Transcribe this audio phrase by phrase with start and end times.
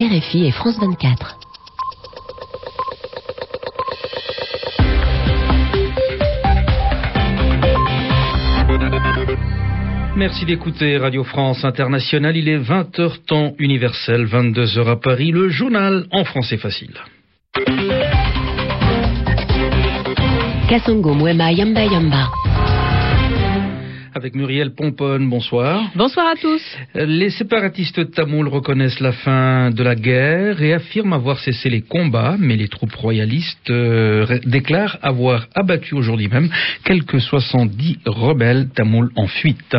[0.00, 1.40] RFI et France 24.
[10.14, 12.36] Merci d'écouter Radio France Internationale.
[12.36, 16.94] Il est 20h temps universel, 22h à Paris, le journal en français facile.
[20.68, 22.30] Kasongo Mwema Yamba Yamba.
[24.18, 25.92] Avec Muriel Pomponne, bonsoir.
[25.94, 26.60] Bonsoir à tous.
[26.96, 32.34] Les séparatistes tamouls reconnaissent la fin de la guerre et affirment avoir cessé les combats,
[32.36, 36.50] mais les troupes royalistes euh, déclarent avoir abattu aujourd'hui même
[36.84, 39.76] quelques 70 rebelles tamouls en fuite.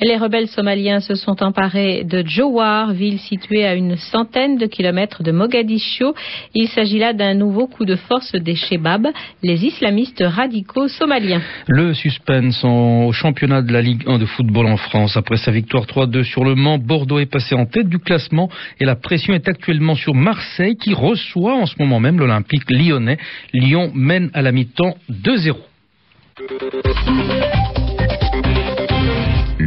[0.00, 5.24] Les rebelles somaliens se sont emparés de Jowar, ville située à une centaine de kilomètres
[5.24, 6.14] de Mogadiscio.
[6.54, 9.08] Il s'agit là d'un nouveau coup de force des Shebab,
[9.42, 11.42] les islamistes radicaux somaliens.
[11.66, 15.16] Le suspense au championnat de la Ligue 1 de football en France.
[15.16, 18.84] Après sa victoire 3-2 sur le Mans, Bordeaux est passé en tête du classement et
[18.84, 23.18] la pression est actuellement sur Marseille qui reçoit en ce moment même l'Olympique lyonnais.
[23.52, 25.56] Lyon mène à la mi-temps 2-0.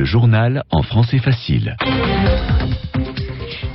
[0.00, 1.76] Le journal en français facile.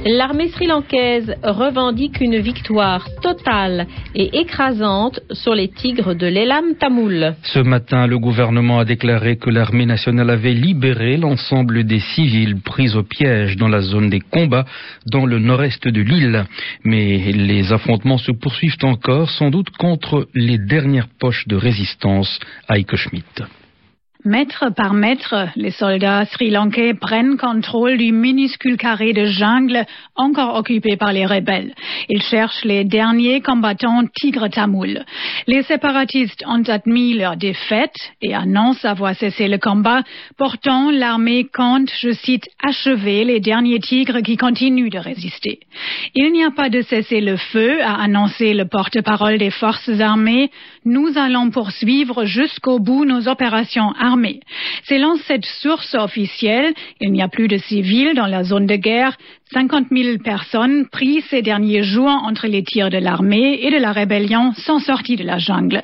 [0.05, 7.35] L'armée sri-lankaise revendique une victoire totale et écrasante sur les tigres de l'Elam Tamoul.
[7.43, 12.95] Ce matin, le gouvernement a déclaré que l'armée nationale avait libéré l'ensemble des civils pris
[12.95, 14.65] au piège dans la zone des combats
[15.05, 16.45] dans le nord-est de l'île.
[16.83, 22.77] Mais les affrontements se poursuivent encore, sans doute contre les dernières poches de résistance à
[22.95, 23.43] Schmidt.
[24.25, 30.97] Mètre par mètre, les soldats sri-lankais prennent contrôle du minuscule carré de jungle encore occupé
[30.97, 31.75] par les rebelles.
[32.09, 35.03] Ils cherchent les derniers combattants tigres tamouls.
[35.45, 40.01] Les séparatistes ont admis leur défaite et annoncent avoir cessé le combat.
[40.39, 45.59] Pourtant, l'armée compte, je cite, achever les derniers tigres qui continuent de résister.
[46.15, 50.49] Il n'y a pas de cesser le feu, a annoncé le porte-parole des forces armées.
[50.83, 54.14] Nous allons poursuivre jusqu'au bout nos opérations armées
[54.87, 59.17] Selon cette source officielle, il n'y a plus de civils dans la zone de guerre.
[59.53, 63.91] 50 000 personnes prises ces derniers jours entre les tirs de l'armée et de la
[63.91, 65.83] rébellion sont sorties de la jungle.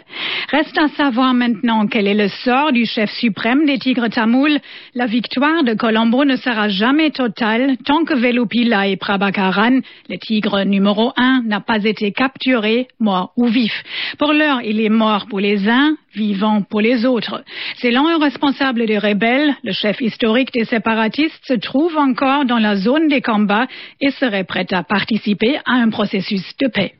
[0.50, 4.58] Reste à savoir maintenant quel est le sort du chef suprême des tigres tamouls.
[4.96, 9.80] La victoire de Colombo ne sera jamais totale tant que Velupila et Prabhakaran,
[10.10, 13.84] le tigre numéro un, n'a pas été capturé, mort ou vif.
[14.18, 17.44] Pour l'heure, il est mort pour les uns, vivant pour les autres.
[17.78, 22.76] Selon un responsable des rebelles, le chef historique des séparatistes se trouve encore dans la
[22.76, 23.51] zone des combats
[24.00, 26.94] et serait prêt à participer à un processus de paix.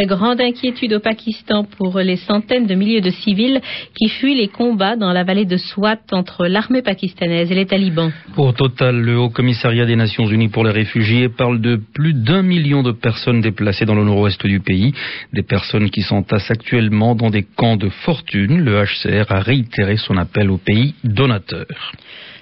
[0.00, 3.60] Grande inquiétude au Pakistan pour les centaines de milliers de civils
[3.94, 8.10] qui fuient les combats dans la vallée de Swat entre l'armée pakistanaise et les talibans.
[8.36, 12.42] Au total, le Haut Commissariat des Nations Unies pour les réfugiés parle de plus d'un
[12.42, 14.92] million de personnes déplacées dans le nord-ouest du pays,
[15.32, 18.60] des personnes qui s'entassent actuellement dans des camps de fortune.
[18.64, 21.92] Le HCR a réitéré son appel aux pays donateurs.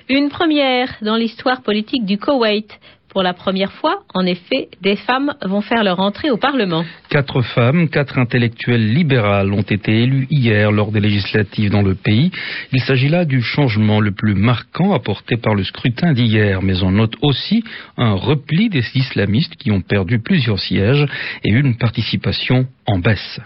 [0.09, 2.79] Une première dans l'histoire politique du Koweït.
[3.11, 6.85] Pour la première fois, en effet, des femmes vont faire leur entrée au Parlement.
[7.09, 12.31] Quatre femmes, quatre intellectuelles libérales ont été élues hier lors des législatives dans le pays.
[12.73, 16.93] Il s'agit là du changement le plus marquant apporté par le scrutin d'hier, mais on
[16.93, 17.65] note aussi
[17.97, 21.07] un repli des islamistes qui ont perdu plusieurs sièges
[21.45, 23.41] et une participation en baisse.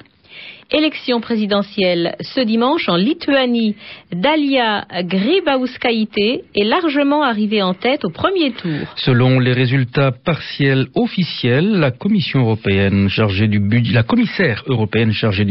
[0.76, 3.76] Élection présidentielle ce dimanche en Lituanie.
[4.12, 8.92] Dalia Grybauskaite est largement arrivée en tête au premier tour.
[8.96, 13.60] Selon les résultats partiels officiels, la commissaire européenne chargée du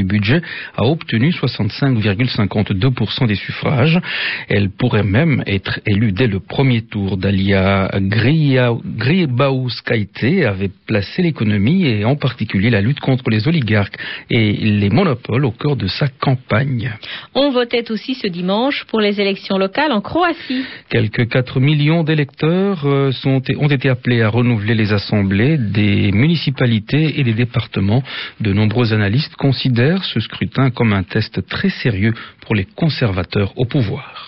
[0.03, 0.41] budget
[0.75, 4.01] a obtenu 65,52% des suffrages.
[4.49, 7.15] Elle pourrait même être élue dès le premier tour.
[7.15, 13.97] Dalia Grybauskaite avait placé l'économie et en particulier la lutte contre les oligarques
[14.29, 14.89] et les
[15.29, 16.91] au cœur de sa campagne.
[17.33, 20.65] On votait aussi ce dimanche pour les élections locales en Croatie.
[20.89, 27.23] Quelques 4 millions d'électeurs euh, ont été appelés à renouveler les assemblées des municipalités et
[27.23, 28.03] des départements.
[28.39, 33.65] De nombreux analystes considèrent ce scrutin comme un test très sérieux pour les conservateurs au
[33.65, 34.27] pouvoir.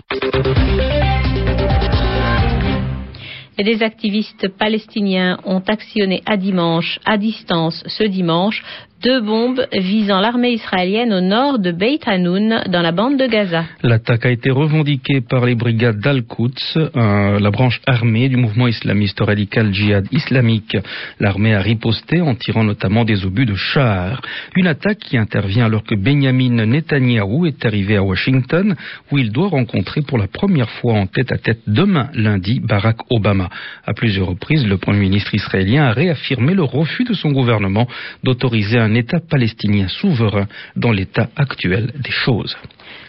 [3.57, 8.62] Et des activistes palestiniens ont actionné à dimanche, à distance, ce dimanche,
[9.06, 13.66] deux bombes visant l'armée israélienne au nord de Beit Hanoun, dans la bande de Gaza.
[13.84, 19.19] L'attaque a été revendiquée par les brigades d'Al-Quds, euh, la branche armée du mouvement islamiste
[19.19, 20.75] radical djihad islamique.
[21.19, 24.24] L'armée a riposté en tirant notamment des obus de chars.
[24.56, 28.75] Une attaque qui intervient alors que Benjamin Netanyahou est arrivé à Washington,
[29.12, 32.98] où il doit rencontrer pour la première fois en tête à tête demain lundi Barack
[33.12, 33.52] Obama.
[33.86, 37.88] À plusieurs reprises, le Premier ministre israélien a réaffirmé le refus de son gouvernement
[38.24, 42.56] d'autoriser un État palestinien souverain dans l'état actuel des choses.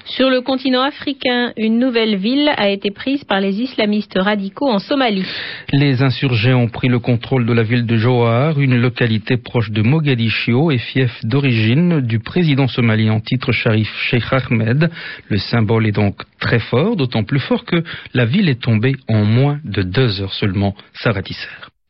[0.08, 4.78] Sur le continent africain, une nouvelle ville a été prise par les islamistes radicaux en
[4.78, 5.26] Somalie.
[5.72, 9.82] Les insurgés ont pris le contrôle de la ville de Johar, une localité proche de
[9.82, 14.90] Mogadiscio et fief d'origine du président somalien en titre Sharif Sheikh Ahmed.
[15.28, 17.82] Le symbole est donc très fort, d'autant plus fort que
[18.14, 20.76] la ville est tombée en moins de deux heures seulement.
[20.94, 21.48] Sarah Tisser.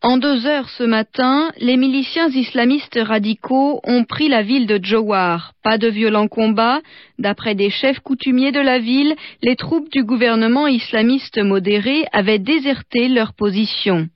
[0.09, 5.51] En deux heures ce matin, les miliciens islamistes radicaux ont pris la ville de Jowar.
[5.65, 6.81] Pas de violents combats.
[7.19, 13.09] D'après des chefs coutumiers de la ville, les troupes du gouvernement islamiste modéré avaient déserté
[13.09, 14.07] leur position.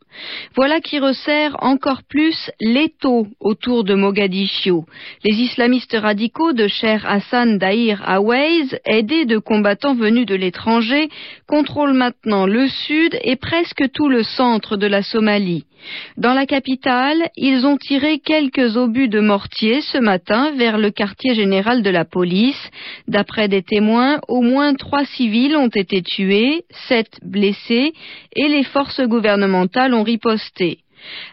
[0.54, 4.84] Voilà qui resserre encore plus l'étau autour de Mogadiscio.
[5.24, 11.08] Les islamistes radicaux de Cher Hassan Daïr Aweiz, aidés de combattants venus de l'étranger,
[11.48, 15.64] contrôlent maintenant le sud et presque tout le centre de la Somalie.
[16.16, 21.34] Dans la capitale, ils ont tiré quelques obus de mortier ce matin vers le quartier
[21.34, 22.70] général de la police.
[23.08, 27.92] D'après des témoins, au moins trois civils ont été tués, sept blessés,
[28.36, 30.78] et les forces gouvernementales ont riposté.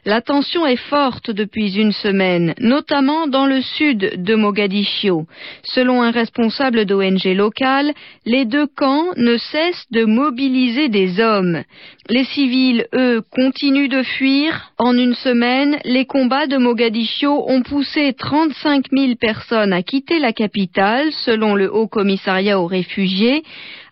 [0.05, 5.25] La tension est forte depuis une semaine, notamment dans le sud de Mogadiscio.
[5.63, 7.93] Selon un responsable d'ONG local,
[8.25, 11.63] les deux camps ne cessent de mobiliser des hommes.
[12.09, 14.71] Les civils, eux, continuent de fuir.
[14.77, 20.31] En une semaine, les combats de Mogadiscio ont poussé 35 000 personnes à quitter la
[20.31, 23.43] capitale, selon le Haut Commissariat aux réfugiés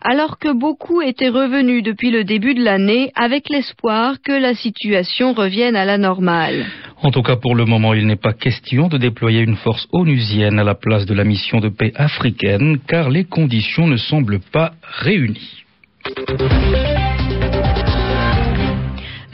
[0.08, 5.32] alors que beaucoup étaient revenus depuis le début de l'année avec l'espoir que la situation
[5.32, 6.66] revienne à la normale.
[7.02, 10.58] En tout cas, pour le moment, il n'est pas question de déployer une force onusienne
[10.58, 14.72] à la place de la mission de paix africaine, car les conditions ne semblent pas
[14.82, 15.64] réunies.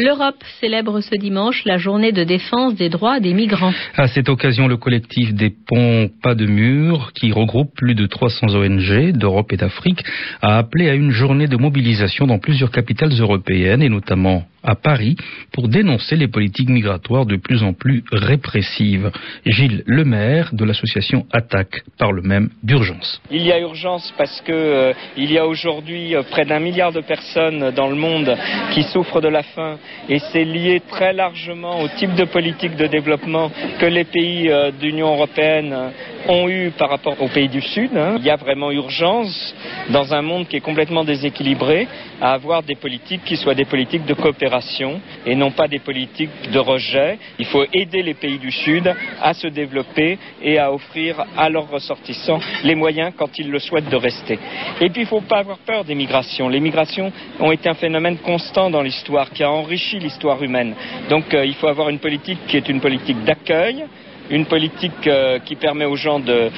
[0.03, 3.73] L'Europe célèbre ce dimanche la journée de défense des droits des migrants.
[3.95, 8.49] À cette occasion, le collectif des ponts Pas de mur, qui regroupe plus de 300
[8.49, 10.03] ONG d'Europe et d'Afrique,
[10.41, 15.17] a appelé à une journée de mobilisation dans plusieurs capitales européennes et notamment à Paris
[15.53, 19.11] pour dénoncer les politiques migratoires de plus en plus répressives.
[19.45, 23.21] Gilles Lemaire de l'association Attaque parle même d'urgence.
[23.31, 26.93] Il y a urgence parce que euh, il y a aujourd'hui euh, près d'un milliard
[26.93, 28.37] de personnes dans le monde
[28.73, 29.79] qui souffrent de la faim
[30.09, 34.71] et c'est lié très largement au type de politique de développement que les pays euh,
[34.71, 35.93] d'Union européenne
[36.29, 37.97] ont eu par rapport aux pays du Sud.
[37.97, 38.17] Hein.
[38.19, 39.55] Il y a vraiment urgence,
[39.91, 41.89] dans un monde qui est complètement déséquilibré,
[42.21, 46.51] à avoir des politiques qui soient des politiques de coopération et non pas des politiques
[46.53, 47.19] de rejet.
[47.39, 51.69] Il faut aider les pays du Sud à se développer et à offrir à leurs
[51.69, 54.39] ressortissants les moyens, quand ils le souhaitent, de rester.
[54.81, 56.49] Et puis, il ne faut pas avoir peur des migrations.
[56.49, 60.75] Les migrations ont été un phénomène constant dans l'histoire, qui a enrichi l'histoire humaine.
[61.09, 63.85] Donc, euh, il faut avoir une politique qui est une politique d'accueil,
[64.33, 66.51] une politique euh, qui permet aux gens de,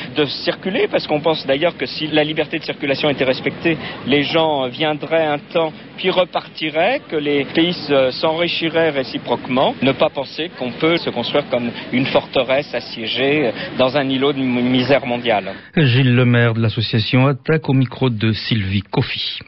[0.44, 3.76] circuler, parce qu'on pense d'ailleurs que si la liberté de circulation était respectée,
[4.06, 7.74] les gens viendraient un temps puis repartiraient, que les pays
[8.12, 9.74] s'enrichiraient réciproquement.
[9.82, 14.40] Ne pas penser qu'on peut se construire comme une forteresse assiégée dans un îlot de
[14.40, 15.52] misère mondiale.
[15.76, 19.38] Gilles Lemaire de l'association Attaque au micro de Sylvie Coffy.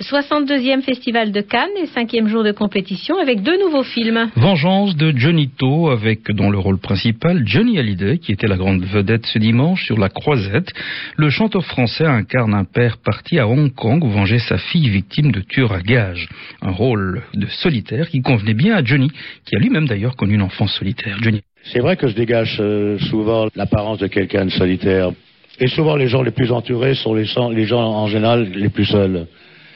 [0.00, 4.28] 62e Festival de Cannes et cinquième jour de compétition avec deux nouveaux films.
[4.34, 8.84] Vengeance de Johnny To avec dans le rôle principal Johnny Hallyday qui était la grande
[8.84, 10.68] vedette ce dimanche sur la croisette.
[11.16, 15.40] Le chanteur français incarne un père parti à Hong Kong venger sa fille victime de
[15.40, 16.28] tueurs à gages.
[16.60, 19.10] Un rôle de solitaire qui convenait bien à Johnny
[19.46, 21.18] qui a lui-même d'ailleurs connu une enfance solitaire.
[21.22, 21.40] Johnny.
[21.64, 25.12] C'est vrai que je dégage euh, souvent l'apparence de quelqu'un de solitaire.
[25.60, 29.28] Et souvent les gens les plus entourés sont les gens en général les plus seuls.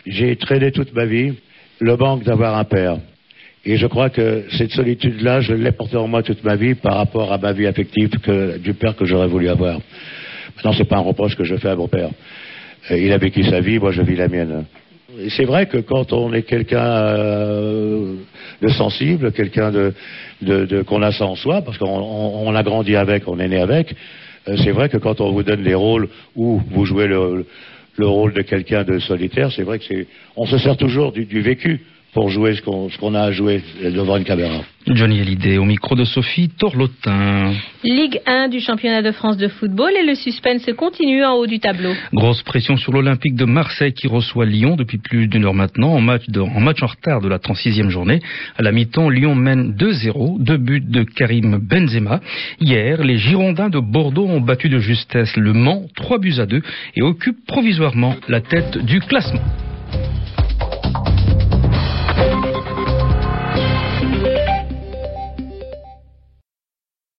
[0.06, 1.34] J'ai traîné toute ma vie
[1.80, 2.98] le manque d'avoir un père.
[3.64, 6.96] Et je crois que cette solitude-là, je l'ai portée en moi toute ma vie par
[6.96, 8.10] rapport à ma vie affective
[8.58, 9.80] du père que j'aurais voulu avoir.
[10.56, 12.10] Maintenant, c'est pas un reproche que je fais à mon père.
[12.90, 14.64] Euh, il a vécu sa vie, moi je vis la mienne.
[15.30, 18.14] C'est vrai que quand on est quelqu'un euh,
[18.62, 23.38] de sensible, quelqu'un de, qu'on a ça en soi, parce qu'on a grandi avec, on
[23.38, 23.94] est né avec,
[24.48, 27.46] euh, c'est vrai que quand on vous donne des rôles où vous jouez le,
[27.98, 31.40] le rôle de quelqu'un de solitaire, c'est vrai que c'est, on se sert toujours du,
[31.42, 31.80] vécu
[32.12, 32.62] pour jouer ce
[32.98, 34.62] qu'on a à jouer devant une caméra.
[34.86, 37.52] Johnny Hallyday au micro de Sophie Torlotin.
[37.84, 41.58] Ligue 1 du championnat de France de football et le suspense continue en haut du
[41.58, 41.92] tableau.
[42.14, 46.00] Grosse pression sur l'Olympique de Marseille qui reçoit Lyon depuis plus d'une heure maintenant en
[46.00, 48.20] match, en match en retard de la 36e journée.
[48.56, 52.20] À la mi-temps, Lyon mène 2-0, deux buts de Karim Benzema.
[52.60, 56.62] Hier, les Girondins de Bordeaux ont battu de justesse le Mans, 3 buts à 2
[56.96, 59.42] et occupent provisoirement la tête du classement.